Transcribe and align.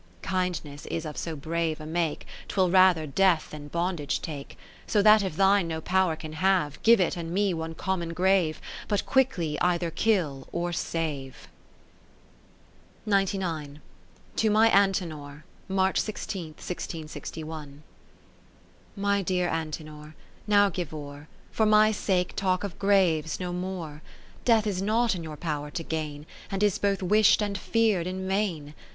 Kindness 0.23 0.87
is 0.87 1.05
of 1.05 1.15
so 1.15 1.35
brave 1.35 1.79
a 1.79 1.85
make, 1.85 2.25
'Twill 2.47 2.71
rather 2.71 3.05
death 3.05 3.51
than 3.51 3.67
bondage 3.67 4.19
take; 4.19 4.57
So 4.87 5.03
that 5.03 5.21
if 5.21 5.35
thine 5.35 5.67
no 5.67 5.79
power 5.79 6.15
can 6.15 6.33
have, 6.33 6.79
(live 6.87 6.99
it 6.99 7.15
and 7.15 7.29
me 7.29 7.53
one 7.53 7.75
common 7.75 8.11
grave, 8.15 8.59
But 8.87 9.05
quickly 9.05 9.61
either 9.61 9.91
kill 9.91 10.47
or 10.51 10.73
save. 10.73 11.47
30 13.07 13.37
To 14.37 14.49
my 14.49 14.71
Antenor, 14.71 15.43
March 15.67 15.99
16, 16.01 16.55
166^ 16.55 17.79
My 18.95 19.21
dear 19.21 19.47
Antenor, 19.49 20.15
now 20.47 20.69
give 20.69 20.95
o'er. 20.95 21.27
For 21.51 21.67
my 21.67 21.91
sake 21.91 22.35
talk 22.35 22.63
of 22.63 22.79
graves 22.79 23.39
no 23.39 23.53
more; 23.53 24.01
Death 24.45 24.65
is 24.65 24.81
not 24.81 25.13
in 25.13 25.21
your 25.23 25.37
power 25.37 25.69
to 25.69 25.83
gain. 25.83 26.25
And 26.49 26.63
is 26.63 26.79
both 26.79 27.03
wish'd 27.03 27.43
and 27.43 27.55
fear'd 27.55 28.07
in 28.07 28.27
vain. 28.27 28.73